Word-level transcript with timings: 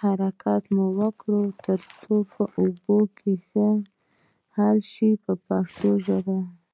حرکت 0.00 0.64
ورکړئ 0.98 1.46
تر 1.64 1.80
څو 2.00 2.14
په 2.32 2.42
اوبو 2.58 2.98
کې 3.18 3.32
ښه 3.46 3.68
حل 4.56 4.78
شي 4.92 5.10
په 5.24 5.32
پښتو 5.46 5.88
ژبه. 6.06 6.38